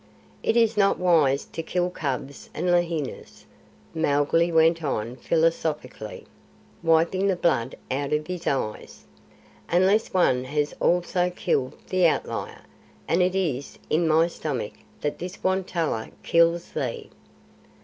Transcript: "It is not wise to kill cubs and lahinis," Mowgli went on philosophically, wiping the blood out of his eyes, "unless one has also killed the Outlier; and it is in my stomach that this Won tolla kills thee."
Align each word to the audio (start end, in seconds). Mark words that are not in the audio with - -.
"It 0.41 0.57
is 0.57 0.77
not 0.77 0.97
wise 0.97 1.45
to 1.45 1.61
kill 1.61 1.91
cubs 1.91 2.49
and 2.55 2.71
lahinis," 2.71 3.45
Mowgli 3.93 4.51
went 4.51 4.83
on 4.83 5.15
philosophically, 5.17 6.25
wiping 6.81 7.27
the 7.27 7.35
blood 7.35 7.75
out 7.91 8.11
of 8.11 8.25
his 8.25 8.47
eyes, 8.47 9.05
"unless 9.69 10.11
one 10.11 10.45
has 10.45 10.73
also 10.79 11.29
killed 11.29 11.77
the 11.89 12.07
Outlier; 12.07 12.63
and 13.07 13.21
it 13.21 13.35
is 13.35 13.77
in 13.91 14.07
my 14.07 14.25
stomach 14.25 14.73
that 15.01 15.19
this 15.19 15.43
Won 15.43 15.63
tolla 15.63 16.09
kills 16.23 16.71
thee." 16.71 17.11